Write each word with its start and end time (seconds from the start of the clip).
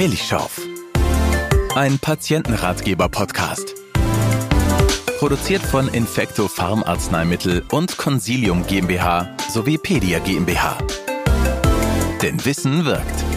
Milchschorf. 0.00 0.58
Ein 1.74 1.98
Patientenratgeber-Podcast. 1.98 3.74
Produziert 5.18 5.60
von 5.60 5.88
Infecto 5.88 6.48
Pharmarzneimittel 6.48 7.64
und 7.70 7.98
Consilium 7.98 8.66
GmbH 8.66 9.36
sowie 9.50 9.76
Pedia 9.76 10.18
GmbH. 10.20 10.78
Denn 12.22 12.42
Wissen 12.46 12.86
wirkt. 12.86 13.29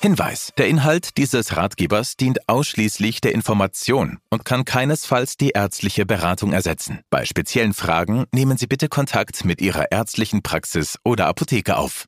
Hinweis. 0.00 0.52
Der 0.56 0.68
Inhalt 0.68 1.16
dieses 1.16 1.56
Ratgebers 1.56 2.16
dient 2.16 2.48
ausschließlich 2.48 3.20
der 3.20 3.32
Information 3.32 4.18
und 4.30 4.44
kann 4.44 4.64
keinesfalls 4.64 5.36
die 5.36 5.50
ärztliche 5.50 6.06
Beratung 6.06 6.52
ersetzen. 6.52 7.00
Bei 7.10 7.24
speziellen 7.24 7.74
Fragen 7.74 8.24
nehmen 8.32 8.56
Sie 8.56 8.68
bitte 8.68 8.88
Kontakt 8.88 9.44
mit 9.44 9.60
Ihrer 9.60 9.90
ärztlichen 9.90 10.42
Praxis 10.42 10.98
oder 11.04 11.26
Apotheke 11.26 11.76
auf. 11.76 12.06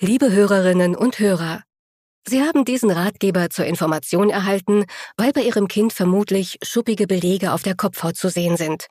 Liebe 0.00 0.30
Hörerinnen 0.30 0.94
und 0.94 1.18
Hörer, 1.18 1.62
Sie 2.28 2.42
haben 2.42 2.64
diesen 2.64 2.90
Ratgeber 2.90 3.50
zur 3.50 3.64
Information 3.64 4.30
erhalten, 4.30 4.84
weil 5.16 5.32
bei 5.32 5.40
Ihrem 5.40 5.66
Kind 5.66 5.92
vermutlich 5.92 6.58
schuppige 6.62 7.06
Belege 7.06 7.52
auf 7.52 7.62
der 7.62 7.74
Kopfhaut 7.74 8.16
zu 8.16 8.28
sehen 8.28 8.56
sind. 8.56 8.86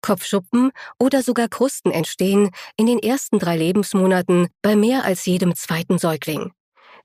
Kopfschuppen 0.00 0.70
oder 0.98 1.22
sogar 1.22 1.48
Krusten 1.48 1.90
entstehen 1.90 2.50
in 2.76 2.86
den 2.86 3.00
ersten 3.00 3.38
drei 3.38 3.56
Lebensmonaten 3.56 4.48
bei 4.62 4.76
mehr 4.76 5.04
als 5.04 5.26
jedem 5.26 5.54
zweiten 5.56 5.98
Säugling. 5.98 6.52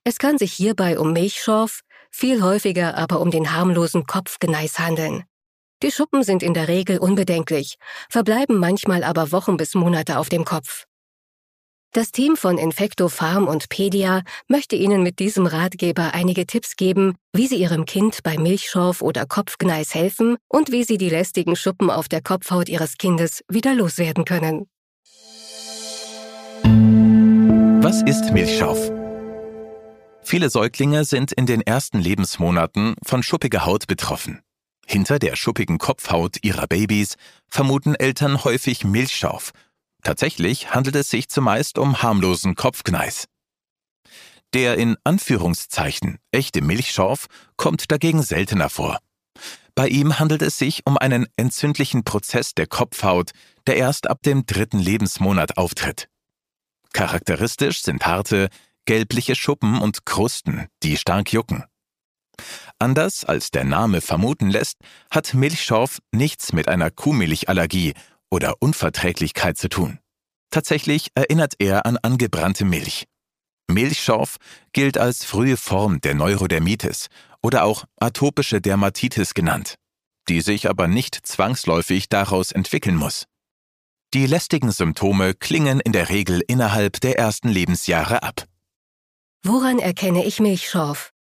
Es 0.04 0.18
kann 0.18 0.40
sich 0.40 0.52
hierbei 0.52 0.98
um 0.98 1.14
Milchschorf, 1.14 1.82
viel 2.10 2.41
häufiger 2.41 2.98
aber 2.98 3.20
um 3.22 3.30
den 3.30 3.54
harmlosen 3.54 4.05
Kopfgeneis 4.05 4.80
handeln. 4.80 5.24
Die 5.84 5.91
Schuppen 5.91 6.24
sind 6.24 6.41
in 6.41 6.54
der 6.54 6.68
Regel 6.68 6.98
unbedenklich, 6.98 7.76
verbleiben 8.10 8.58
manchmal 8.58 9.04
aber 9.04 9.32
Wochen 9.32 9.58
bis 9.58 9.76
Monate 9.76 10.18
auf 10.18 10.30
dem 10.30 10.43
Kopf. 10.43 10.85
Das 11.93 12.12
Team 12.12 12.35
von 12.38 12.58
Infecto 12.58 13.10
Farm 13.10 13.48
und 13.48 13.70
Pedia 13.70 14.24
möchte 14.48 14.76
Ihnen 14.76 15.04
mit 15.04 15.20
diesem 15.20 15.46
Ratgeber 15.46 16.13
einige 16.13 16.48
Tipps 16.48 16.77
geben, 16.77 17.15
wie 17.34 17.48
Sie 17.48 17.58
Ihrem 17.58 17.86
Kind 17.86 18.24
bei 18.24 18.38
Milchschorf 18.38 19.02
oder 19.02 19.26
Kopfgneis 19.26 19.93
helfen 19.93 20.38
und 20.48 20.71
wie 20.71 20.84
Sie 20.84 20.98
die 20.98 21.10
lästigen 21.10 21.55
Schuppen 21.55 21.91
auf 21.91 22.08
der 22.08 22.21
Kopfhaut 22.21 22.70
Ihres 22.70 22.98
Kindes 22.98 23.43
wieder 23.49 23.76
loswerden 23.76 24.26
können. 24.26 24.68
Was 27.84 28.02
ist 28.04 28.32
Milchschorf? 28.32 29.01
Viele 30.24 30.50
Säuglinge 30.50 31.04
sind 31.05 31.32
in 31.32 31.46
den 31.46 31.62
ersten 31.62 32.00
Lebensmonaten 32.00 32.96
von 33.04 33.24
schuppiger 33.24 33.66
Haut 33.66 33.88
betroffen. 33.88 34.41
Hinter 34.86 35.20
der 35.20 35.36
schuppigen 35.36 35.77
Kopfhaut 35.77 36.38
ihrer 36.44 36.68
Babys 36.68 37.16
vermuten 37.48 37.96
Eltern 37.96 38.44
häufig 38.44 38.84
Milchschorf. 38.84 39.52
Tatsächlich 40.04 40.74
handelt 40.74 40.96
es 40.96 41.10
sich 41.10 41.30
zumeist 41.30 41.77
um 41.77 42.02
harmlosen 42.02 42.55
Kopfgneis. 42.55 43.27
Der 44.54 44.77
in 44.77 44.98
Anführungszeichen 45.04 46.18
echte 46.32 46.62
Milchschorf 46.62 47.27
kommt 47.55 47.92
dagegen 47.92 48.22
seltener 48.22 48.70
vor. 48.70 48.99
Bei 49.76 49.88
ihm 49.88 50.20
handelt 50.20 50.42
es 50.42 50.58
sich 50.58 50.86
um 50.86 50.98
einen 50.98 51.27
entzündlichen 51.38 52.04
Prozess 52.04 52.54
der 52.54 52.68
Kopfhaut, 52.68 53.32
der 53.68 53.77
erst 53.77 54.10
ab 54.10 54.22
dem 54.24 54.46
dritten 54.46 54.80
Lebensmonat 54.80 55.58
auftritt. 55.58 56.10
Charakteristisch 56.94 57.82
sind 57.82 58.05
harte, 58.05 58.49
gelbliche 58.85 59.35
Schuppen 59.35 59.79
und 59.79 60.05
Krusten, 60.05 60.68
die 60.84 60.98
stark 60.98 61.32
jucken. 61.34 61.63
Anders 62.79 63.24
als 63.24 63.51
der 63.51 63.63
Name 63.63 64.01
vermuten 64.01 64.50
lässt, 64.50 64.78
hat 65.12 65.34
Milchschorf 65.34 66.00
nichts 66.12 66.53
mit 66.53 66.68
einer 66.68 66.90
Kuhmilchallergie 66.90 67.94
oder 68.29 68.56
Unverträglichkeit 68.59 69.57
zu 69.57 69.69
tun. 69.69 70.00
Tatsächlich 70.50 71.09
erinnert 71.16 71.53
er 71.59 71.86
an 71.86 71.97
angebrannte 71.97 72.66
Milch. 72.66 73.06
Milchschorf 73.69 74.38
gilt 74.74 74.98
als 74.98 75.24
frühe 75.24 75.58
Form 75.58 76.02
der 76.02 76.16
Neurodermitis 76.16 77.08
oder 77.42 77.63
auch 77.63 77.86
atopische 78.00 78.62
Dermatitis 78.62 79.34
genannt, 79.34 79.75
die 80.28 80.42
sich 80.42 80.69
aber 80.69 80.88
nicht 80.88 81.16
zwangsläufig 81.25 82.09
daraus 82.09 82.52
entwickeln 82.52 82.96
muss. 82.96 83.25
Die 84.13 84.25
lästigen 84.25 84.72
Symptome 84.72 85.34
klingen 85.34 85.80
in 85.80 85.94
der 85.94 86.09
Regel 86.09 86.42
innerhalb 86.46 87.00
der 87.00 87.18
ersten 87.18 87.48
Lebensjahre 87.48 88.24
ab. 88.24 88.44
Woran 89.44 89.79
erkenne 89.79 90.24
ich 90.24 90.40
Milchschorf? 90.40 91.13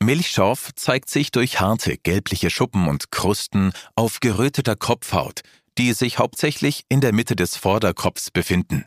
Milchschorf 0.00 0.70
zeigt 0.76 1.10
sich 1.10 1.32
durch 1.32 1.58
harte 1.58 1.96
gelbliche 1.98 2.48
Schuppen 2.48 2.86
und 2.86 3.10
Krusten 3.10 3.72
auf 3.96 4.20
geröteter 4.20 4.76
Kopfhaut, 4.76 5.40
die 5.78 5.92
sich 5.94 6.18
hauptsächlich 6.18 6.84
in 6.88 7.00
der 7.00 7.12
Mitte 7.12 7.34
des 7.34 7.56
Vorderkopfs 7.56 8.30
befinden. 8.30 8.84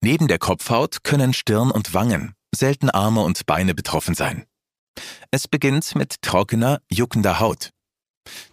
Neben 0.00 0.28
der 0.28 0.38
Kopfhaut 0.38 1.02
können 1.02 1.32
Stirn 1.32 1.72
und 1.72 1.94
Wangen, 1.94 2.34
selten 2.54 2.90
Arme 2.90 3.22
und 3.22 3.44
Beine 3.44 3.74
betroffen 3.74 4.14
sein. 4.14 4.46
Es 5.32 5.48
beginnt 5.48 5.96
mit 5.96 6.22
trockener, 6.22 6.80
juckender 6.88 7.40
Haut. 7.40 7.70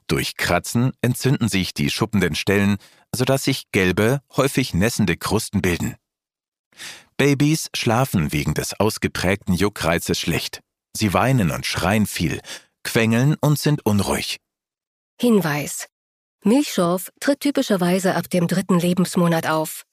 Durch 0.07 0.35
Kratzen 0.35 0.93
entzünden 1.01 1.47
sich 1.47 1.75
die 1.75 1.91
schuppenden 1.91 2.33
Stellen, 2.33 2.77
sodass 3.15 3.43
sich 3.43 3.71
gelbe, 3.71 4.21
häufig 4.35 4.73
nässende 4.73 5.15
Krusten 5.15 5.61
bilden. 5.61 5.95
Babys 7.17 7.69
schlafen 7.75 8.31
wegen 8.31 8.53
des 8.53 8.79
ausgeprägten 8.79 9.53
Juckreizes 9.53 10.19
schlecht. 10.19 10.61
Sie 10.95 11.13
weinen 11.13 11.51
und 11.51 11.65
schreien 11.65 12.05
viel, 12.05 12.39
quengeln 12.83 13.35
und 13.41 13.59
sind 13.59 13.85
unruhig. 13.85 14.37
Hinweis. 15.19 15.87
Milchschorf 16.43 17.09
tritt 17.19 17.39
typischerweise 17.39 18.15
ab 18.15 18.29
dem 18.29 18.47
dritten 18.47 18.79
Lebensmonat 18.79 19.47
auf. 19.47 19.83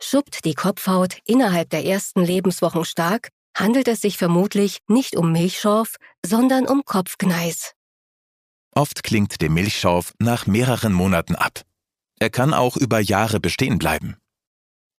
Schuppt 0.00 0.44
die 0.44 0.54
Kopfhaut 0.54 1.18
innerhalb 1.26 1.70
der 1.70 1.84
ersten 1.84 2.24
Lebenswochen 2.24 2.84
stark, 2.84 3.28
handelt 3.54 3.88
es 3.88 4.00
sich 4.00 4.16
vermutlich 4.16 4.78
nicht 4.88 5.16
um 5.16 5.32
Milchschorf, 5.32 5.96
sondern 6.24 6.66
um 6.66 6.84
Kopfgneis. 6.84 7.72
Oft 8.74 9.02
klingt 9.02 9.40
der 9.40 9.50
Milchschorf 9.50 10.14
nach 10.18 10.46
mehreren 10.46 10.92
Monaten 10.92 11.34
ab. 11.34 11.62
Er 12.20 12.30
kann 12.30 12.54
auch 12.54 12.76
über 12.76 13.00
Jahre 13.00 13.40
bestehen 13.40 13.78
bleiben. 13.78 14.16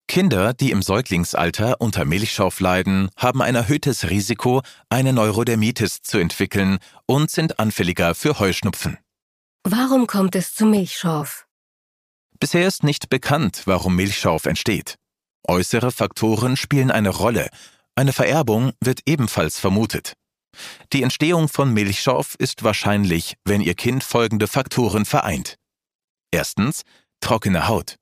Kinder, 0.09 0.55
die 0.55 0.71
im 0.71 0.81
Säuglingsalter 0.81 1.79
unter 1.79 2.03
Milchschorf 2.03 2.59
leiden, 2.61 3.11
haben 3.15 3.43
ein 3.43 3.53
erhöhtes 3.53 4.09
Risiko, 4.09 4.63
eine 4.89 5.13
Neurodermitis 5.13 6.01
zu 6.01 6.17
entwickeln 6.17 6.79
und 7.05 7.29
sind 7.29 7.59
anfälliger 7.59 8.15
für 8.15 8.39
Heuschnupfen. 8.39 8.97
Warum 9.63 10.07
kommt 10.07 10.35
es 10.35 10.55
zu 10.55 10.65
Milchschorf? 10.65 11.45
Bisher 12.39 12.67
ist 12.67 12.83
nicht 12.83 13.09
bekannt, 13.09 13.61
warum 13.65 13.95
Milchschorf 13.95 14.47
entsteht. 14.47 14.95
Äußere 15.47 15.91
Faktoren 15.91 16.57
spielen 16.57 16.89
eine 16.89 17.09
Rolle. 17.09 17.47
Eine 17.93 18.11
Vererbung 18.11 18.71
wird 18.81 19.01
ebenfalls 19.05 19.59
vermutet. 19.59 20.13
Die 20.91 21.03
Entstehung 21.03 21.49
von 21.49 21.71
Milchschorf 21.71 22.33
ist 22.39 22.63
wahrscheinlich, 22.63 23.35
wenn 23.45 23.61
Ihr 23.61 23.75
Kind 23.75 24.03
folgende 24.03 24.47
Faktoren 24.47 25.05
vereint. 25.05 25.57
Erstens 26.31 26.81
trockene 27.21 27.67
Haut. 27.67 27.99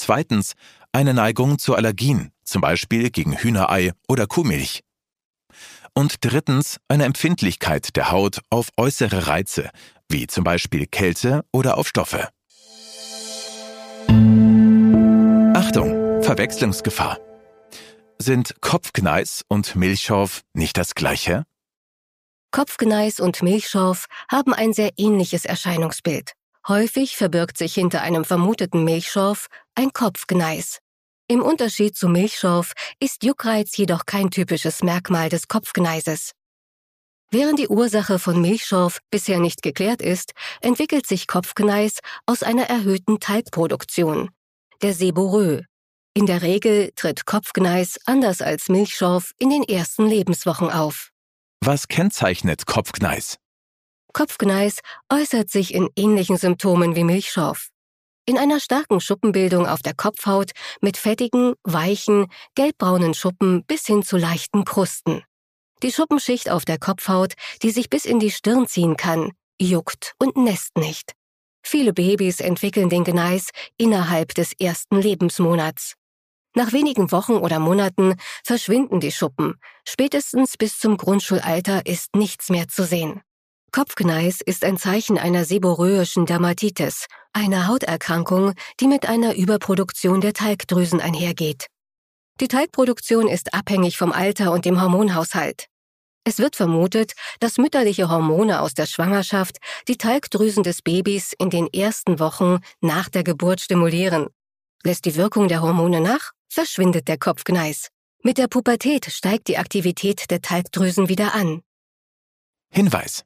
Zweitens 0.00 0.54
eine 0.92 1.14
Neigung 1.14 1.58
zu 1.58 1.74
Allergien, 1.74 2.32
zum 2.44 2.60
Beispiel 2.60 3.10
gegen 3.10 3.36
Hühnerei 3.36 3.92
oder 4.08 4.26
Kuhmilch. 4.26 4.82
Und 5.94 6.16
drittens 6.20 6.78
eine 6.88 7.04
Empfindlichkeit 7.04 7.96
der 7.96 8.10
Haut 8.10 8.40
auf 8.50 8.68
äußere 8.76 9.26
Reize, 9.26 9.70
wie 10.08 10.26
zum 10.26 10.44
Beispiel 10.44 10.86
Kälte 10.86 11.44
oder 11.52 11.78
auf 11.78 11.88
Stoffe. 11.88 12.28
Achtung, 15.54 16.22
Verwechslungsgefahr. 16.22 17.18
Sind 18.18 18.60
Kopfgneis 18.60 19.42
und 19.48 19.76
Milchschorf 19.76 20.42
nicht 20.52 20.76
das 20.76 20.94
gleiche? 20.94 21.44
Kopfgneis 22.50 23.20
und 23.20 23.42
Milchschorf 23.42 24.06
haben 24.30 24.52
ein 24.52 24.72
sehr 24.72 24.90
ähnliches 24.96 25.44
Erscheinungsbild. 25.44 26.32
Häufig 26.68 27.16
verbirgt 27.16 27.56
sich 27.56 27.74
hinter 27.74 28.02
einem 28.02 28.24
vermuteten 28.24 28.84
Milchschorf 28.84 29.46
ein 29.80 29.94
Kopfgneis. 29.94 30.78
Im 31.26 31.40
Unterschied 31.40 31.96
zu 31.96 32.08
Milchschorf 32.08 32.74
ist 32.98 33.24
Juckreiz 33.24 33.78
jedoch 33.78 34.04
kein 34.04 34.30
typisches 34.30 34.82
Merkmal 34.82 35.30
des 35.30 35.48
Kopfgneises. 35.48 36.32
Während 37.30 37.58
die 37.58 37.68
Ursache 37.68 38.18
von 38.18 38.42
Milchschorf 38.42 38.98
bisher 39.10 39.38
nicht 39.38 39.62
geklärt 39.62 40.02
ist, 40.02 40.32
entwickelt 40.60 41.06
sich 41.06 41.26
Kopfgneis 41.26 42.00
aus 42.26 42.42
einer 42.42 42.64
erhöhten 42.64 43.20
Talgproduktion, 43.20 44.28
der 44.82 44.92
Seborrhoe. 44.92 45.64
In 46.12 46.26
der 46.26 46.42
Regel 46.42 46.92
tritt 46.94 47.24
Kopfgneis 47.24 47.98
anders 48.04 48.42
als 48.42 48.68
Milchschorf 48.68 49.32
in 49.38 49.48
den 49.48 49.62
ersten 49.62 50.06
Lebenswochen 50.06 50.70
auf. 50.70 51.08
Was 51.64 51.88
kennzeichnet 51.88 52.66
Kopfgneis? 52.66 53.38
Kopfgneis 54.12 54.80
äußert 55.10 55.48
sich 55.48 55.72
in 55.72 55.88
ähnlichen 55.96 56.36
Symptomen 56.36 56.96
wie 56.96 57.04
Milchschorf. 57.04 57.69
In 58.30 58.38
einer 58.38 58.60
starken 58.60 59.00
Schuppenbildung 59.00 59.66
auf 59.66 59.82
der 59.82 59.92
Kopfhaut 59.92 60.52
mit 60.80 60.96
fettigen, 60.96 61.54
weichen, 61.64 62.28
gelbbraunen 62.54 63.12
Schuppen 63.12 63.64
bis 63.64 63.86
hin 63.86 64.04
zu 64.04 64.16
leichten 64.18 64.64
Krusten. 64.64 65.24
Die 65.82 65.90
Schuppenschicht 65.90 66.48
auf 66.48 66.64
der 66.64 66.78
Kopfhaut, 66.78 67.32
die 67.64 67.72
sich 67.72 67.90
bis 67.90 68.04
in 68.04 68.20
die 68.20 68.30
Stirn 68.30 68.68
ziehen 68.68 68.96
kann, 68.96 69.32
juckt 69.60 70.14
und 70.20 70.36
nässt 70.36 70.76
nicht. 70.78 71.10
Viele 71.64 71.92
Babys 71.92 72.38
entwickeln 72.38 72.88
den 72.88 73.02
Gneis 73.02 73.48
innerhalb 73.78 74.32
des 74.34 74.52
ersten 74.60 75.00
Lebensmonats. 75.00 75.94
Nach 76.54 76.72
wenigen 76.72 77.10
Wochen 77.10 77.32
oder 77.32 77.58
Monaten 77.58 78.14
verschwinden 78.44 79.00
die 79.00 79.10
Schuppen. 79.10 79.56
Spätestens 79.84 80.56
bis 80.56 80.78
zum 80.78 80.98
Grundschulalter 80.98 81.84
ist 81.84 82.14
nichts 82.14 82.48
mehr 82.48 82.68
zu 82.68 82.84
sehen. 82.84 83.22
Kopfgneis 83.72 84.40
ist 84.40 84.64
ein 84.64 84.78
Zeichen 84.78 85.16
einer 85.16 85.44
seborrhoischen 85.44 86.26
Dermatitis, 86.26 87.06
einer 87.32 87.68
Hauterkrankung, 87.68 88.54
die 88.80 88.88
mit 88.88 89.08
einer 89.08 89.36
Überproduktion 89.36 90.20
der 90.20 90.32
Talgdrüsen 90.32 91.00
einhergeht. 91.00 91.66
Die 92.40 92.48
Talgproduktion 92.48 93.28
ist 93.28 93.54
abhängig 93.54 93.96
vom 93.96 94.10
Alter 94.10 94.50
und 94.50 94.64
dem 94.64 94.80
Hormonhaushalt. 94.80 95.66
Es 96.24 96.38
wird 96.38 96.56
vermutet, 96.56 97.12
dass 97.38 97.58
mütterliche 97.58 98.08
Hormone 98.08 98.60
aus 98.60 98.74
der 98.74 98.86
Schwangerschaft 98.86 99.58
die 99.86 99.96
Talgdrüsen 99.96 100.64
des 100.64 100.82
Babys 100.82 101.32
in 101.38 101.50
den 101.50 101.72
ersten 101.72 102.18
Wochen 102.18 102.58
nach 102.80 103.08
der 103.08 103.22
Geburt 103.22 103.60
stimulieren. 103.60 104.28
Lässt 104.82 105.04
die 105.04 105.14
Wirkung 105.14 105.46
der 105.46 105.62
Hormone 105.62 106.00
nach, 106.00 106.32
verschwindet 106.48 107.06
der 107.06 107.18
Kopfgneis. 107.18 107.88
Mit 108.22 108.36
der 108.36 108.48
Pubertät 108.48 109.06
steigt 109.06 109.48
die 109.48 109.58
Aktivität 109.58 110.30
der 110.30 110.42
Talgdrüsen 110.42 111.08
wieder 111.08 111.34
an. 111.34 111.62
Hinweis. 112.72 113.24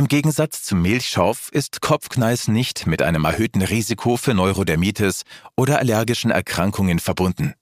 Im 0.00 0.08
Gegensatz 0.08 0.62
zum 0.62 0.80
Milchschorf 0.80 1.50
ist 1.52 1.82
Kopfkneis 1.82 2.48
nicht 2.48 2.86
mit 2.86 3.02
einem 3.02 3.26
erhöhten 3.26 3.60
Risiko 3.60 4.16
für 4.16 4.32
Neurodermitis 4.32 5.24
oder 5.58 5.78
allergischen 5.78 6.30
Erkrankungen 6.30 7.00
verbunden. 7.00 7.52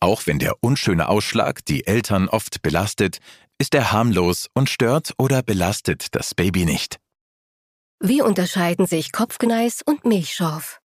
Auch 0.00 0.26
wenn 0.26 0.40
der 0.40 0.64
unschöne 0.64 1.08
Ausschlag 1.08 1.64
die 1.64 1.86
Eltern 1.86 2.28
oft 2.28 2.60
belastet, 2.62 3.18
ist 3.58 3.72
er 3.76 3.92
harmlos 3.92 4.48
und 4.52 4.68
stört 4.68 5.12
oder 5.16 5.44
belastet 5.44 6.12
das 6.16 6.34
Baby 6.34 6.64
nicht. 6.64 6.98
Wie 8.00 8.20
unterscheiden 8.20 8.86
sich 8.86 9.12
Kopfgneis 9.12 9.80
und 9.80 10.04
Milchschorf? 10.04 10.80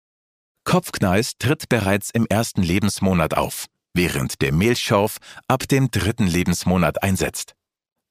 Kopfkneis 0.64 1.34
tritt 1.38 1.70
bereits 1.70 2.10
im 2.10 2.26
ersten 2.26 2.64
Lebensmonat 2.64 3.36
auf, 3.36 3.68
während 3.94 4.42
der 4.42 4.52
Milchschorf 4.52 5.18
ab 5.48 5.68
dem 5.68 5.92
dritten 5.92 6.26
Lebensmonat 6.26 7.04
einsetzt. 7.04 7.54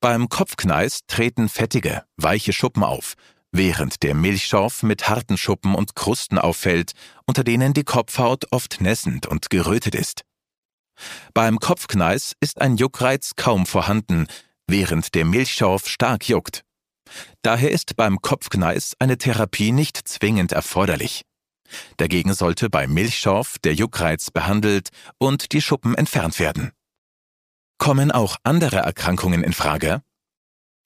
Beim 0.03 0.31
Kopfkneis 0.31 1.01
treten 1.09 1.51
fettige, 1.51 2.05
weiche 2.17 2.55
Schuppen 2.55 2.85
auf, 2.85 3.17
während 3.53 4.03
der 4.03 4.15
Milchschorf 4.15 4.83
mit 4.83 5.11
harten 5.11 5.37
Schuppen 5.37 5.75
und 5.75 5.95
Krusten 5.95 6.39
auffällt, 6.39 6.93
unter 7.27 7.45
denen 7.45 7.75
die 7.75 7.85
Kopfhaut 7.85 8.47
oft 8.51 8.81
nässend 8.81 9.27
und 9.27 9.51
gerötet 9.51 9.95
ist. 9.95 10.23
Beim 11.35 11.59
Kopfkneis 11.59 12.33
ist 12.41 12.63
ein 12.63 12.79
Juckreiz 12.79 13.33
kaum 13.37 13.67
vorhanden, 13.67 14.27
während 14.67 15.15
der 15.15 15.27
Milchschorf 15.27 15.87
stark 15.87 16.31
juckt. 16.31 16.65
Daher 17.43 17.71
ist 17.71 17.95
beim 17.97 18.23
Kopfkneis 18.23 18.95
eine 19.01 19.19
Therapie 19.19 19.71
nicht 19.71 20.09
zwingend 20.09 20.53
erforderlich. 20.53 21.27
Dagegen 21.99 22.33
sollte 22.33 22.71
beim 22.71 22.95
Milchschorf 22.95 23.59
der 23.59 23.75
Juckreiz 23.75 24.31
behandelt 24.31 24.89
und 25.19 25.53
die 25.53 25.61
Schuppen 25.61 25.95
entfernt 25.95 26.39
werden. 26.39 26.73
Kommen 27.81 28.13
auch 28.13 28.37
andere 28.45 28.77
Erkrankungen 28.77 29.43
in 29.43 29.55
Frage? 29.55 30.03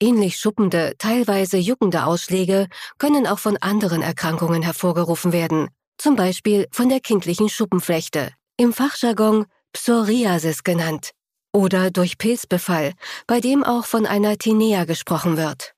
Ähnlich 0.00 0.36
schuppende, 0.36 0.94
teilweise 0.96 1.56
juckende 1.56 2.06
Ausschläge 2.06 2.68
können 2.98 3.26
auch 3.26 3.40
von 3.40 3.56
anderen 3.56 4.00
Erkrankungen 4.00 4.62
hervorgerufen 4.62 5.32
werden, 5.32 5.70
zum 5.98 6.14
Beispiel 6.14 6.68
von 6.70 6.88
der 6.88 7.00
kindlichen 7.00 7.48
Schuppenflechte, 7.48 8.30
im 8.56 8.72
Fachjargon 8.72 9.46
Psoriasis 9.72 10.62
genannt 10.62 11.10
oder 11.52 11.90
durch 11.90 12.16
Pilzbefall, 12.16 12.92
bei 13.26 13.40
dem 13.40 13.64
auch 13.64 13.86
von 13.86 14.06
einer 14.06 14.38
Tinea 14.38 14.84
gesprochen 14.84 15.36
wird. 15.36 15.72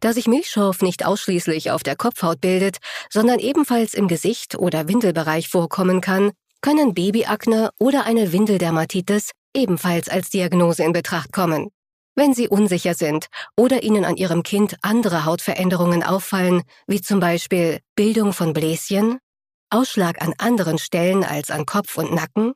Da 0.00 0.12
sich 0.12 0.26
Milchschorf 0.26 0.82
nicht 0.82 1.06
ausschließlich 1.06 1.70
auf 1.70 1.84
der 1.84 1.94
Kopfhaut 1.94 2.40
bildet, 2.40 2.78
sondern 3.08 3.38
ebenfalls 3.38 3.94
im 3.94 4.08
Gesicht 4.08 4.56
oder 4.56 4.88
Windelbereich 4.88 5.48
vorkommen 5.48 6.00
kann, 6.00 6.32
können 6.60 6.94
Babyakne 6.94 7.70
oder 7.78 8.04
eine 8.04 8.32
Windeldermatitis 8.32 9.30
ebenfalls 9.54 10.08
als 10.08 10.30
Diagnose 10.30 10.84
in 10.84 10.92
Betracht 10.92 11.32
kommen. 11.32 11.70
Wenn 12.16 12.34
Sie 12.34 12.48
unsicher 12.48 12.94
sind 12.94 13.26
oder 13.56 13.82
Ihnen 13.82 14.04
an 14.04 14.16
Ihrem 14.16 14.42
Kind 14.42 14.76
andere 14.82 15.24
Hautveränderungen 15.24 16.02
auffallen, 16.02 16.62
wie 16.86 17.00
zum 17.00 17.20
Beispiel 17.20 17.80
Bildung 17.94 18.32
von 18.32 18.52
Bläschen, 18.52 19.18
Ausschlag 19.70 20.20
an 20.20 20.34
anderen 20.38 20.78
Stellen 20.78 21.24
als 21.24 21.50
an 21.50 21.64
Kopf 21.64 21.96
und 21.96 22.12
Nacken, 22.12 22.52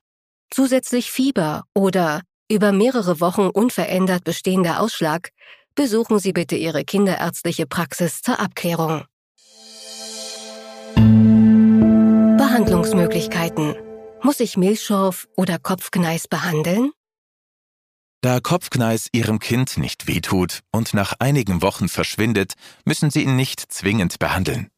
zusätzlich 0.50 1.10
Fieber 1.10 1.62
oder 1.74 2.22
über 2.50 2.72
mehrere 2.72 3.20
Wochen 3.20 3.46
unverändert 3.46 4.24
bestehender 4.24 4.80
Ausschlag, 4.80 5.30
besuchen 5.74 6.18
Sie 6.18 6.32
bitte 6.32 6.56
Ihre 6.56 6.84
kinderärztliche 6.84 7.66
Praxis 7.66 8.20
zur 8.22 8.40
Abklärung. 8.40 9.04
Behandlungsmöglichkeiten. 12.36 13.83
Muss 14.24 14.40
ich 14.40 14.56
Milchschorf 14.56 15.28
oder 15.36 15.58
Kopfgneis 15.58 16.28
behandeln? 16.28 16.92
Da 18.22 18.40
Kopfgneis 18.40 19.08
Ihrem 19.12 19.38
Kind 19.38 19.76
nicht 19.76 20.06
wehtut 20.06 20.60
und 20.72 20.94
nach 20.94 21.12
einigen 21.18 21.60
Wochen 21.60 21.90
verschwindet, 21.90 22.54
müssen 22.86 23.10
Sie 23.10 23.24
ihn 23.24 23.36
nicht 23.36 23.60
zwingend 23.70 24.18
behandeln. 24.18 24.70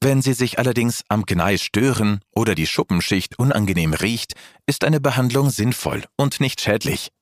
Wenn 0.00 0.20
Sie 0.20 0.32
sich 0.32 0.58
allerdings 0.58 1.04
am 1.06 1.26
Gneis 1.26 1.62
stören 1.62 2.18
oder 2.34 2.56
die 2.56 2.66
Schuppenschicht 2.66 3.38
unangenehm 3.38 3.94
riecht, 3.94 4.32
ist 4.66 4.82
eine 4.82 4.98
Behandlung 4.98 5.50
sinnvoll 5.50 6.02
und 6.16 6.40
nicht 6.40 6.60
schädlich. 6.60 7.12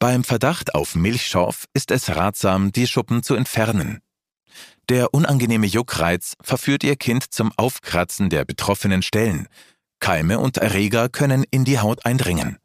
Beim 0.00 0.24
Verdacht 0.24 0.74
auf 0.74 0.96
Milchschorf 0.96 1.66
ist 1.74 1.92
es 1.92 2.16
ratsam, 2.16 2.72
die 2.72 2.88
Schuppen 2.88 3.22
zu 3.22 3.36
entfernen. 3.36 4.00
Der 4.88 5.14
unangenehme 5.14 5.66
Juckreiz 5.66 6.34
verführt 6.42 6.82
Ihr 6.82 6.96
Kind 6.96 7.32
zum 7.32 7.52
Aufkratzen 7.56 8.30
der 8.30 8.44
betroffenen 8.44 9.02
Stellen. 9.02 9.48
Keime 10.04 10.38
und 10.38 10.58
Erreger 10.58 11.08
können 11.08 11.44
in 11.50 11.64
die 11.64 11.78
Haut 11.78 12.04
eindringen. 12.04 12.58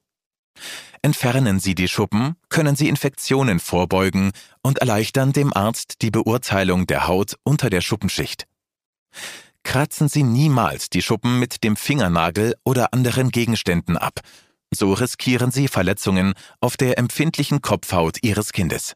Entfernen 1.01 1.61
Sie 1.61 1.73
die 1.73 1.87
Schuppen, 1.87 2.35
können 2.49 2.75
Sie 2.75 2.89
Infektionen 2.89 3.61
vorbeugen 3.61 4.33
und 4.61 4.79
erleichtern 4.79 5.31
dem 5.31 5.53
Arzt 5.53 6.01
die 6.01 6.11
Beurteilung 6.11 6.85
der 6.85 7.07
Haut 7.07 7.37
unter 7.43 7.69
der 7.69 7.79
Schuppenschicht. 7.79 8.43
Kratzen 9.63 10.09
Sie 10.09 10.23
niemals 10.23 10.89
die 10.89 11.01
Schuppen 11.01 11.39
mit 11.39 11.63
dem 11.63 11.77
Fingernagel 11.77 12.55
oder 12.65 12.91
anderen 12.91 13.31
Gegenständen 13.31 13.95
ab. 13.95 14.19
So 14.71 14.91
riskieren 14.91 15.51
Sie 15.51 15.69
Verletzungen 15.69 16.33
auf 16.59 16.75
der 16.75 16.97
empfindlichen 16.97 17.61
Kopfhaut 17.61 18.17
Ihres 18.21 18.51
Kindes. 18.51 18.95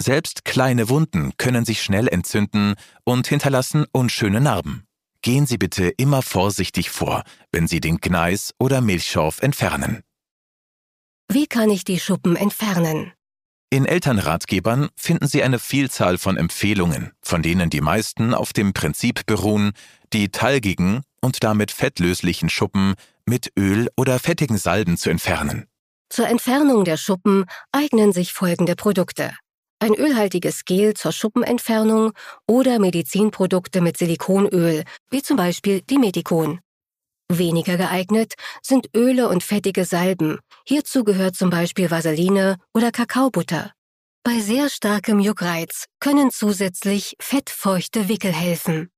Selbst 0.00 0.46
kleine 0.46 0.88
Wunden 0.88 1.32
können 1.36 1.66
sich 1.66 1.82
schnell 1.82 2.08
entzünden 2.08 2.74
und 3.04 3.26
hinterlassen 3.26 3.84
unschöne 3.92 4.40
Narben. 4.40 4.86
Gehen 5.22 5.46
Sie 5.46 5.56
bitte 5.56 5.88
immer 5.88 6.20
vorsichtig 6.20 6.90
vor, 6.90 7.22
wenn 7.52 7.68
Sie 7.68 7.80
den 7.80 7.98
Gneis 7.98 8.52
oder 8.58 8.80
Milchschorf 8.80 9.40
entfernen. 9.40 10.02
Wie 11.28 11.46
kann 11.46 11.70
ich 11.70 11.84
die 11.84 12.00
Schuppen 12.00 12.34
entfernen? 12.34 13.12
In 13.70 13.86
Elternratgebern 13.86 14.90
finden 14.96 15.28
Sie 15.28 15.42
eine 15.42 15.60
Vielzahl 15.60 16.18
von 16.18 16.36
Empfehlungen, 16.36 17.12
von 17.22 17.40
denen 17.40 17.70
die 17.70 17.80
meisten 17.80 18.34
auf 18.34 18.52
dem 18.52 18.74
Prinzip 18.74 19.24
beruhen, 19.24 19.72
die 20.12 20.28
talgigen 20.28 21.02
und 21.22 21.44
damit 21.44 21.70
fettlöslichen 21.70 22.50
Schuppen 22.50 22.94
mit 23.24 23.52
Öl 23.56 23.88
oder 23.96 24.18
fettigen 24.18 24.58
Salben 24.58 24.96
zu 24.96 25.08
entfernen. 25.08 25.68
Zur 26.10 26.28
Entfernung 26.28 26.84
der 26.84 26.98
Schuppen 26.98 27.46
eignen 27.70 28.12
sich 28.12 28.34
folgende 28.34 28.76
Produkte. 28.76 29.32
Ein 29.82 29.96
ölhaltiges 29.96 30.64
Gel 30.64 30.94
zur 30.94 31.10
Schuppenentfernung 31.10 32.12
oder 32.46 32.78
Medizinprodukte 32.78 33.80
mit 33.80 33.96
Silikonöl, 33.96 34.84
wie 35.10 35.22
zum 35.22 35.36
Beispiel 35.36 35.80
Dimethicon. 35.80 36.60
Weniger 37.28 37.76
geeignet 37.76 38.34
sind 38.62 38.90
Öle 38.94 39.28
und 39.28 39.42
fettige 39.42 39.84
Salben. 39.84 40.38
Hierzu 40.64 41.02
gehört 41.02 41.34
zum 41.34 41.50
Beispiel 41.50 41.90
Vaseline 41.90 42.58
oder 42.72 42.92
Kakaobutter. 42.92 43.72
Bei 44.22 44.38
sehr 44.38 44.70
starkem 44.70 45.18
Juckreiz 45.18 45.86
können 45.98 46.30
zusätzlich 46.30 47.16
fettfeuchte 47.18 48.08
Wickel 48.08 48.32
helfen. 48.32 48.88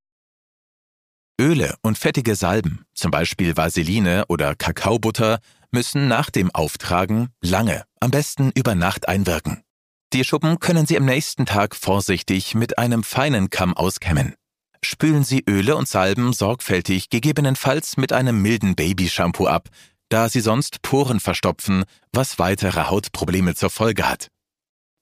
Öle 1.41 1.77
und 1.81 1.97
fettige 1.97 2.35
Salben, 2.35 2.85
zum 2.95 3.11
Beispiel 3.11 3.57
Vaseline 3.57 4.25
oder 4.29 4.55
Kakaobutter, 4.55 5.39
müssen 5.71 6.09
nach 6.09 6.29
dem 6.29 6.55
Auftragen 6.55 7.31
lange, 7.41 7.85
am 8.01 8.11
besten 8.11 8.53
über 8.55 8.75
Nacht 8.75 9.09
einwirken. 9.09 9.64
Die 10.15 10.23
Schuppen 10.23 10.61
können 10.61 10.87
Sie 10.87 10.97
am 10.97 11.07
nächsten 11.07 11.45
Tag 11.45 11.75
vorsichtig 11.75 12.55
mit 12.55 12.79
einem 12.79 13.03
feinen 13.03 13.51
Kamm 13.51 13.77
auskämmen. 13.77 14.37
Spülen 14.81 15.25
Sie 15.25 15.43
Öle 15.45 15.75
und 15.75 15.89
Salben 15.89 16.33
sorgfältig 16.33 17.11
gegebenenfalls 17.11 17.97
mit 17.97 18.13
einem 18.13 18.41
milden 18.41 18.77
Babyshampoo 18.77 19.49
ab, 19.49 19.71
da 20.11 20.29
sie 20.29 20.39
sonst 20.39 20.83
Poren 20.83 21.19
verstopfen, 21.19 21.83
was 22.13 22.39
weitere 22.39 22.85
Hautprobleme 22.85 23.57
zur 23.57 23.71
Folge 23.71 24.09
hat. 24.09 24.29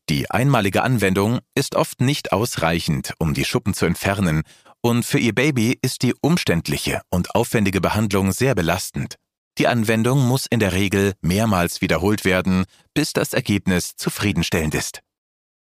Die 0.09 0.31
einmalige 0.31 0.83
Anwendung 0.83 1.41
ist 1.55 1.75
oft 1.75 2.01
nicht 2.01 2.33
ausreichend, 2.33 3.13
um 3.19 3.35
die 3.35 3.45
Schuppen 3.45 3.75
zu 3.75 3.85
entfernen, 3.85 4.45
und 4.81 5.05
für 5.05 5.19
Ihr 5.19 5.35
Baby 5.35 5.79
ist 5.83 6.01
die 6.01 6.15
umständliche 6.23 7.03
und 7.11 7.35
aufwendige 7.35 7.83
Behandlung 7.83 8.33
sehr 8.33 8.55
belastend. 8.55 9.17
Die 9.59 9.69
Anwendung 9.69 10.27
muss 10.27 10.47
in 10.47 10.61
der 10.61 10.73
Regel 10.73 11.13
mehrmals 11.21 11.81
wiederholt 11.81 12.25
werden, 12.25 12.65
bis 12.95 13.13
das 13.13 13.33
Ergebnis 13.33 13.97
zufriedenstellend 13.97 14.75
ist. 14.75 15.01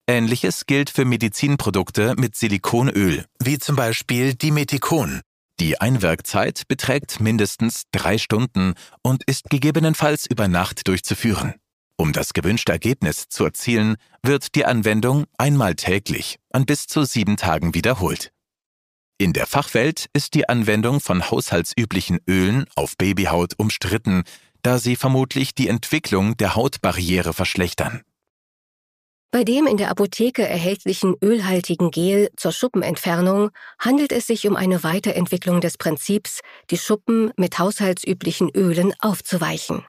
Ähnliches 0.09 0.67
gilt 0.67 0.91
für 0.91 1.05
Medizinprodukte 1.05 2.15
mit 2.17 2.35
Silikonöl, 2.35 3.27
wie 3.39 3.59
zum 3.59 3.77
Beispiel 3.77 4.35
Dimethicon. 4.35 5.21
Die 5.61 5.81
Einwirkzeit 5.81 6.63
beträgt 6.67 7.21
mindestens 7.21 7.85
drei 7.93 8.19
Stunden 8.19 8.75
und 9.03 9.23
ist 9.25 9.51
gegebenenfalls 9.51 10.27
über 10.27 10.49
Nacht 10.49 10.89
durchzuführen. 10.89 11.55
Um 11.97 12.13
das 12.13 12.33
gewünschte 12.33 12.73
Ergebnis 12.73 13.29
zu 13.29 13.45
erzielen, 13.45 13.97
wird 14.25 14.57
die 14.57 14.65
Anwendung 14.65 15.27
einmal 15.39 15.77
täglich 15.77 16.39
an 16.51 16.67
bis 16.67 16.87
zu 16.87 17.05
sieben 17.05 17.37
Tagen 17.37 17.75
wiederholt. 17.75 18.32
In 19.23 19.33
der 19.33 19.47
Fachwelt 19.47 20.07
ist 20.15 20.35
die 20.35 20.49
Anwendung 20.49 20.99
von 20.99 21.31
haushaltsüblichen 21.31 22.19
Ölen 22.29 22.67
auf 22.75 22.97
Babyhaut 22.97 23.57
umstritten, 23.57 24.25
da 24.63 24.79
sie 24.79 24.97
vermutlich 24.97 25.55
die 25.55 25.69
Entwicklung 25.69 26.37
der 26.39 26.57
Hautbarriere 26.57 27.33
verschlechtern. 27.33 28.03
Bei 29.31 29.45
dem 29.45 29.69
in 29.69 29.77
der 29.77 29.93
Apotheke 29.93 30.45
erhältlichen 30.45 31.15
ölhaltigen 31.23 31.93
Gel 31.93 32.31
zur 32.37 32.51
Schuppenentfernung 32.51 33.51
handelt 33.79 34.11
es 34.11 34.27
sich 34.27 34.49
um 34.49 34.57
eine 34.57 34.83
Weiterentwicklung 34.83 35.61
des 35.61 35.79
Prinzips, 35.79 36.41
die 36.71 36.79
Schuppen 36.79 37.31
mit 37.37 37.61
haushaltsüblichen 37.61 38.51
Ölen 38.51 38.93
aufzuweichen. 38.99 39.85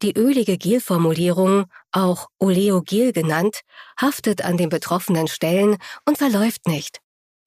Die 0.00 0.16
ölige 0.16 0.56
Gelformulierung, 0.56 1.66
auch 1.92 2.28
Oleogel 2.38 3.12
genannt, 3.12 3.60
haftet 4.00 4.42
an 4.42 4.56
den 4.56 4.70
betroffenen 4.70 5.28
Stellen 5.28 5.76
und 6.06 6.16
verläuft 6.16 6.66
nicht. 6.66 7.00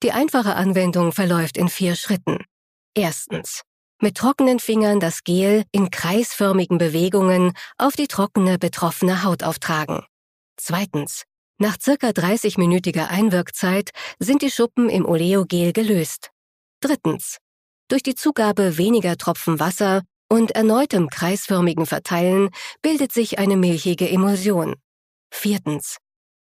Die 0.04 0.12
einfache 0.12 0.54
Anwendung 0.54 1.12
verläuft 1.12 1.56
in 1.56 1.70
vier 1.70 1.96
Schritten. 1.96 2.44
Erstens. 2.94 3.62
Mit 4.02 4.18
trockenen 4.18 4.60
Fingern 4.60 5.00
das 5.00 5.24
Gel 5.24 5.64
in 5.72 5.90
kreisförmigen 5.90 6.76
Bewegungen 6.76 7.54
auf 7.78 7.96
die 7.96 8.06
trockene 8.06 8.58
betroffene 8.58 9.24
Haut 9.24 9.42
auftragen. 9.42 10.04
Zweitens. 10.58 11.22
Nach 11.56 11.78
circa 11.80 12.08
30-minütiger 12.08 13.08
Einwirkzeit 13.08 13.92
sind 14.18 14.42
die 14.42 14.50
Schuppen 14.50 14.90
im 14.90 15.06
Oleogel 15.06 15.72
gelöst. 15.72 16.32
Drittens. 16.80 17.38
Durch 17.88 18.02
die 18.02 18.14
Zugabe 18.14 18.76
weniger 18.76 19.16
Tropfen 19.16 19.58
Wasser 19.58 20.02
und 20.28 20.50
erneutem 20.50 21.08
kreisförmigen 21.08 21.86
Verteilen 21.86 22.50
bildet 22.82 23.10
sich 23.10 23.38
eine 23.38 23.56
milchige 23.56 24.10
Emulsion. 24.10 24.74
Viertens. 25.30 25.96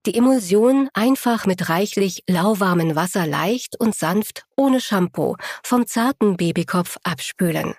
Die 0.05 0.15
Emulsion 0.15 0.89
einfach 0.93 1.45
mit 1.45 1.69
reichlich 1.69 2.23
lauwarmem 2.27 2.95
Wasser 2.95 3.27
leicht 3.27 3.79
und 3.79 3.95
sanft 3.95 4.43
ohne 4.55 4.79
Shampoo 4.79 5.35
vom 5.63 5.87
zarten 5.87 6.37
Babykopf 6.37 6.97
abspülen. 7.03 7.73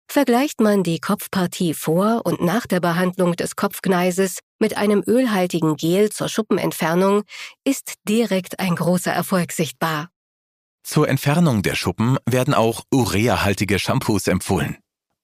Vergleicht 0.07 0.61
man 0.61 0.83
die 0.83 0.99
Kopfpartie 0.99 1.73
vor 1.73 2.21
und 2.23 2.41
nach 2.41 2.67
der 2.67 2.79
Behandlung 2.79 3.35
des 3.35 3.55
Kopfgneises 3.55 4.37
mit 4.59 4.77
einem 4.77 5.03
ölhaltigen 5.07 5.75
Gel 5.75 6.11
zur 6.11 6.29
Schuppenentfernung, 6.29 7.23
ist 7.63 7.95
direkt 8.07 8.59
ein 8.59 8.75
großer 8.75 9.11
Erfolg 9.11 9.51
sichtbar. 9.51 10.12
Zur 10.83 11.07
Entfernung 11.07 11.63
der 11.63 11.75
Schuppen 11.75 12.17
werden 12.25 12.53
auch 12.53 12.83
ureahaltige 12.91 13.79
Shampoos 13.79 14.27
empfohlen. 14.27 14.77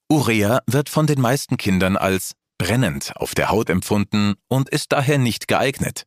Urea 0.09 0.61
wird 0.65 0.89
von 0.89 1.05
den 1.05 1.21
meisten 1.21 1.57
Kindern 1.57 1.97
als 1.97 2.33
brennend 2.57 3.13
auf 3.15 3.35
der 3.35 3.49
Haut 3.49 3.69
empfunden 3.69 4.35
und 4.47 4.69
ist 4.69 4.91
daher 4.91 5.17
nicht 5.17 5.47
geeignet. 5.47 6.03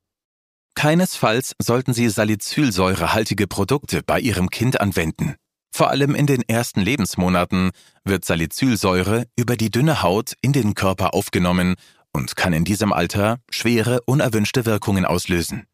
Keinesfalls 0.75 1.54
sollten 1.61 1.92
Sie 1.92 2.09
salicylsäurehaltige 2.09 3.47
Produkte 3.47 4.02
bei 4.02 4.18
Ihrem 4.21 4.49
Kind 4.49 4.80
anwenden. 4.80 5.37
Vor 5.71 5.90
allem 5.90 6.14
in 6.14 6.26
den 6.26 6.42
ersten 6.42 6.80
Lebensmonaten 6.80 7.71
wird 8.04 8.25
Salicylsäure 8.25 9.26
über 9.37 9.56
die 9.56 9.71
dünne 9.71 10.02
Haut 10.02 10.32
in 10.40 10.52
den 10.52 10.75
Körper 10.75 11.14
aufgenommen 11.14 11.76
und 12.12 12.37
kann 12.37 12.52
in 12.52 12.64
diesem 12.64 12.92
Alter 12.92 13.38
schwere 13.50 14.00
unerwünschte 14.06 14.66
Wirkungen 14.66 15.04
auslösen. 15.04 15.66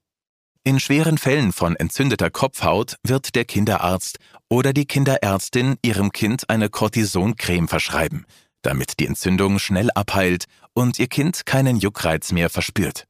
In 0.68 0.80
schweren 0.80 1.16
Fällen 1.16 1.54
von 1.54 1.76
entzündeter 1.76 2.28
Kopfhaut 2.28 2.96
wird 3.02 3.34
der 3.34 3.46
Kinderarzt 3.46 4.18
oder 4.50 4.75
die 4.75 4.84
Kinderärztin 4.84 5.76
ihrem 5.80 6.12
Kind 6.12 6.50
eine 6.50 6.68
Cortisoncreme 6.68 7.68
verschreiben, 7.68 8.26
damit 8.60 9.00
die 9.00 9.06
Entzündung 9.06 9.60
schnell 9.60 9.90
abheilt 9.92 10.44
und 10.75 10.98
ihr 10.98 11.06
Kind 11.06 11.46
keinen 11.46 11.78
Juckreiz 11.78 12.32
mehr 12.32 12.50
verspürt. 12.50 13.04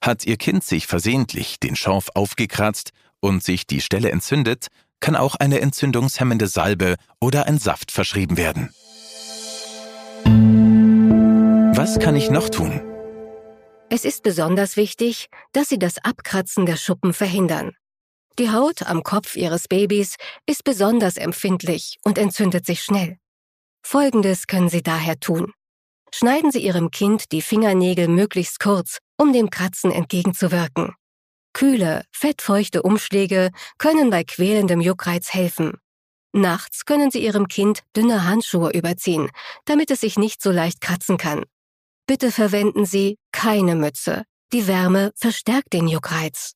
Hat 0.00 0.24
Ihr 0.24 0.36
Kind 0.36 0.62
sich 0.62 0.86
versehentlich 0.86 1.58
den 1.58 1.74
Schorf 1.74 2.10
aufgekratzt 2.14 2.90
und 3.18 3.42
sich 3.42 3.66
die 3.66 3.80
Stelle 3.80 4.12
entzündet, 4.12 4.68
kann 5.00 5.16
auch 5.16 5.34
eine 5.34 5.60
entzündungshemmende 5.60 6.46
Salbe 6.46 6.94
oder 7.20 7.46
ein 7.46 7.58
Saft 7.58 7.90
verschrieben 7.90 8.36
werden. 8.36 8.70
Was 11.74 11.98
kann 11.98 12.14
ich 12.14 12.30
noch 12.30 12.50
tun? 12.50 12.80
Es 13.88 14.04
ist 14.04 14.24
besonders 14.24 14.76
wichtig, 14.76 15.28
dass 15.52 15.68
Sie 15.68 15.78
das 15.78 15.98
Abkratzen 15.98 16.66
der 16.66 16.76
Schuppen 16.76 17.12
verhindern. 17.12 17.72
Die 18.38 18.50
Haut 18.50 18.82
am 18.82 19.02
Kopf 19.02 19.36
Ihres 19.36 19.68
Babys 19.68 20.16
ist 20.44 20.64
besonders 20.64 21.16
empfindlich 21.16 21.96
und 22.04 22.18
entzündet 22.18 22.66
sich 22.66 22.82
schnell. 22.82 23.18
Folgendes 23.82 24.48
können 24.48 24.68
Sie 24.68 24.82
daher 24.82 25.20
tun. 25.20 25.52
Schneiden 26.12 26.50
Sie 26.50 26.58
Ihrem 26.58 26.90
Kind 26.90 27.30
die 27.30 27.42
Fingernägel 27.42 28.08
möglichst 28.08 28.58
kurz, 28.58 28.98
um 29.16 29.32
dem 29.32 29.50
Kratzen 29.50 29.92
entgegenzuwirken. 29.92 30.94
Kühle, 31.52 32.04
fettfeuchte 32.10 32.82
Umschläge 32.82 33.50
können 33.78 34.10
bei 34.10 34.24
quälendem 34.24 34.80
Juckreiz 34.80 35.32
helfen. 35.32 35.78
Nachts 36.32 36.84
können 36.84 37.10
Sie 37.10 37.24
Ihrem 37.24 37.48
Kind 37.48 37.82
dünne 37.96 38.24
Handschuhe 38.24 38.70
überziehen, 38.72 39.30
damit 39.64 39.90
es 39.90 40.00
sich 40.00 40.18
nicht 40.18 40.42
so 40.42 40.50
leicht 40.50 40.80
kratzen 40.80 41.16
kann. 41.16 41.44
Bitte 42.06 42.30
verwenden 42.30 42.86
Sie 42.86 43.18
keine 43.32 43.74
Mütze. 43.74 44.24
Die 44.52 44.68
Wärme 44.68 45.12
verstärkt 45.16 45.72
den 45.72 45.88
Juckreiz. 45.88 46.52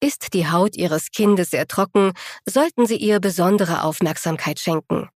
Ist 0.00 0.34
die 0.34 0.48
Haut 0.48 0.76
Ihres 0.76 1.10
Kindes 1.10 1.50
sehr 1.50 1.66
trocken, 1.66 2.12
sollten 2.48 2.86
Sie 2.86 2.96
ihr 2.96 3.18
besondere 3.18 3.82
Aufmerksamkeit 3.82 4.60
schenken. 4.60 5.08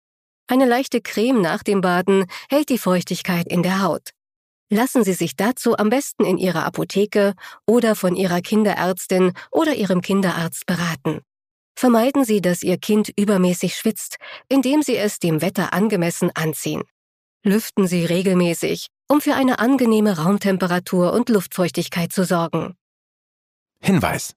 Eine 0.48 0.66
leichte 0.66 1.00
Creme 1.00 1.40
nach 1.40 1.62
dem 1.62 1.80
Baden 1.80 2.26
hält 2.48 2.70
die 2.70 2.78
Feuchtigkeit 2.78 3.46
in 3.46 3.62
der 3.62 3.82
Haut. 3.82 4.10
Lassen 4.68 5.04
Sie 5.04 5.12
sich 5.12 5.36
dazu 5.36 5.78
am 5.78 5.90
besten 5.90 6.24
in 6.24 6.38
Ihrer 6.38 6.64
Apotheke 6.64 7.34
oder 7.66 7.94
von 7.94 8.16
Ihrer 8.16 8.40
Kinderärztin 8.40 9.32
oder 9.52 9.74
Ihrem 9.74 10.00
Kinderarzt 10.00 10.66
beraten. 10.66 11.20
Vermeiden 11.76 12.24
Sie, 12.24 12.40
dass 12.40 12.64
Ihr 12.64 12.78
Kind 12.78 13.12
übermäßig 13.16 13.76
schwitzt, 13.76 14.16
indem 14.48 14.82
Sie 14.82 14.96
es 14.96 15.20
dem 15.20 15.40
Wetter 15.40 15.72
angemessen 15.72 16.30
anziehen. 16.34 16.82
Lüften 17.44 17.86
Sie 17.86 18.04
regelmäßig, 18.04 18.88
um 19.10 19.20
für 19.20 19.34
eine 19.34 19.58
angenehme 19.58 20.18
Raumtemperatur 20.18 21.12
und 21.12 21.28
Luftfeuchtigkeit 21.28 22.12
zu 22.12 22.24
sorgen. 22.24 22.74
Hinweis. 23.82 24.34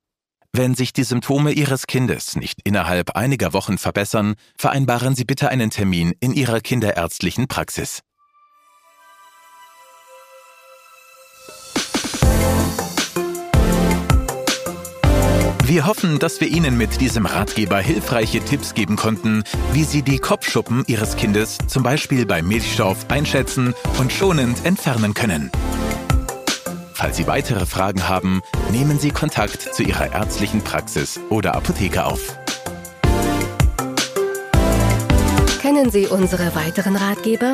Wenn 0.52 0.76
sich 0.76 0.94
die 0.94 1.04
Symptome 1.04 1.52
Ihres 1.52 1.88
Kindes 1.88 2.36
nicht 2.36 2.60
innerhalb 2.64 3.16
einiger 3.16 3.54
Wochen 3.54 3.78
verbessern, 3.78 4.36
vereinbaren 4.58 5.16
Sie 5.16 5.26
bitte 5.26 5.50
einen 5.50 5.70
Termin 5.70 6.14
in 6.20 6.34
Ihrer 6.34 6.60
kinderärztlichen 6.60 7.48
Praxis. 7.48 8.02
Wir 15.74 15.88
hoffen, 15.88 16.20
dass 16.20 16.40
wir 16.40 16.50
Ihnen 16.50 16.78
mit 16.78 17.02
diesem 17.02 17.26
Ratgeber 17.26 17.80
hilfreiche 17.80 18.42
Tipps 18.46 18.76
geben 18.76 18.96
konnten, 18.96 19.44
wie 19.72 19.84
Sie 19.84 20.04
die 20.04 20.20
Kopfschuppen 20.20 20.84
Ihres 20.86 21.16
Kindes 21.16 21.58
zum 21.66 21.82
Beispiel 21.82 22.28
bei 22.28 22.44
Milchstoff 22.44 23.10
einschätzen 23.10 23.74
und 23.98 24.14
schonend 24.14 24.68
entfernen 24.68 25.16
können. 25.16 25.50
Falls 26.94 27.18
Sie 27.18 27.26
weitere 27.26 27.66
Fragen 27.66 28.08
haben, 28.08 28.44
nehmen 28.72 29.00
Sie 29.00 29.10
Kontakt 29.10 29.64
zu 29.74 29.82
Ihrer 29.82 30.14
ärztlichen 30.14 30.64
Praxis 30.64 31.20
oder 31.32 31.56
Apotheke 31.56 32.06
auf. 32.06 32.38
Kennen 35.74 35.90
Sie 35.90 36.06
unsere 36.06 36.54
weiteren 36.54 36.96
Ratgeber? 36.96 37.54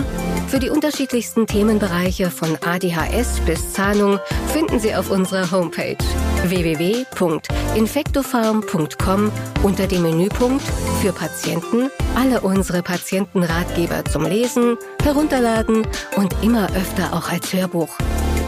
Für 0.49 0.59
die 0.59 0.69
unterschiedlichsten 0.69 1.47
Themenbereiche 1.47 2.29
von 2.29 2.57
ADHS 2.65 3.39
bis 3.45 3.71
Zahnung 3.71 4.19
finden 4.51 4.81
Sie 4.81 4.93
auf 4.93 5.09
unserer 5.09 5.49
Homepage 5.51 5.95
www.infectofarm.com 6.43 9.31
unter 9.63 9.87
dem 9.87 10.01
Menüpunkt 10.01 10.65
für 11.01 11.13
Patienten 11.13 11.89
alle 12.17 12.41
unsere 12.41 12.83
Patientenratgeber 12.83 14.03
zum 14.03 14.25
Lesen, 14.25 14.75
Herunterladen 15.01 15.87
und 16.17 16.35
immer 16.41 16.67
öfter 16.75 17.13
auch 17.13 17.31
als 17.31 17.53
Hörbuch. 17.53 17.95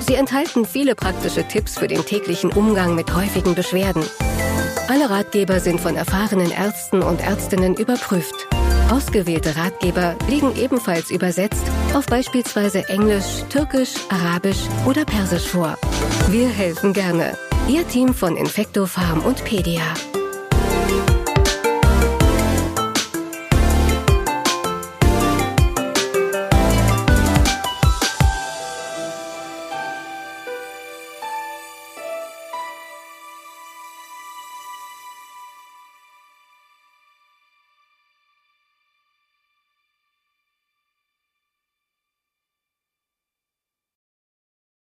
Sie 0.02 0.16
enthalten 0.16 0.66
viele 0.66 0.96
praktische 0.96 1.48
Tipps 1.48 1.78
für 1.78 1.88
den 1.88 2.04
täglichen 2.04 2.52
Umgang 2.52 2.96
mit 2.96 3.16
häufigen 3.16 3.56
Beschwerden. 3.56 4.04
Alle 4.92 5.10
Ratgeber 5.10 5.62
sind 5.62 5.80
von 5.80 5.96
erfahrenen 5.96 6.52
Ärzten 6.52 7.02
und 7.02 7.22
Ärztinnen 7.22 7.78
überprüft. 7.78 8.36
Ausgewählte 8.92 9.56
Ratgeber 9.56 10.18
liegen 10.28 10.54
ebenfalls 10.58 11.12
übersetzt 11.12 11.64
auf 11.94 12.08
beispielsweise 12.08 12.90
Englisch, 12.90 13.46
Türkisch, 13.48 13.94
Arabisch 14.10 14.60
oder 14.86 15.06
Persisch 15.06 15.48
vor. 15.48 15.78
Wir 16.28 16.50
helfen 16.50 16.92
gerne. 16.92 17.38
Ihr 17.70 17.88
Team 17.88 18.14
von 18.14 18.36
Infecto 18.36 18.86
Farm 18.86 19.22
und 19.22 19.46
Pedia. 19.46 19.94